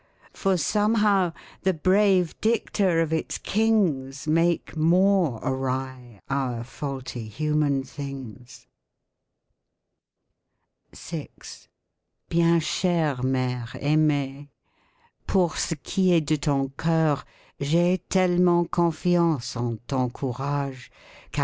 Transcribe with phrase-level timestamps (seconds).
[0.33, 1.31] For somehow
[1.61, 8.65] the brave dicta of its kings Make more awry our faulty human things.
[10.91, 11.29] VI
[12.29, 14.49] Bien chere mere aimee,...
[15.27, 17.23] Pour ce qui est de ton coeur,
[17.59, 20.91] j' ai tellement confiance en ton courage,
[21.31, 21.39] qu'i.